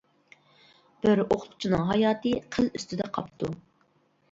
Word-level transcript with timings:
بىر 1.03 1.21
ئوقۇتقۇچىنىڭ 1.25 1.85
ھاياتى 1.91 2.33
قىل 2.57 2.73
ئۈستىدە 2.79 3.13
قاپتۇ. 3.21 3.55